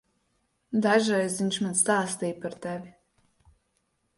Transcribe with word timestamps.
Dažreiz 0.85 1.35
viņš 1.41 1.59
man 1.65 1.77
stāstīja 1.81 2.41
par 2.47 2.57
tevi. 2.65 2.91